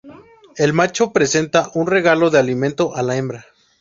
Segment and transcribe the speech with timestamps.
[0.55, 3.45] El macho presenta un regalo de alimento a la hembra.